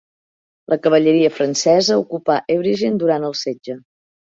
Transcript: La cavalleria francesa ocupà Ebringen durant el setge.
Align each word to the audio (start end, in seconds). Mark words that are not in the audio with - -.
La 0.73 0.77
cavalleria 0.87 1.31
francesa 1.35 1.99
ocupà 2.05 2.39
Ebringen 2.57 3.01
durant 3.07 3.31
el 3.31 3.39
setge. 3.45 3.81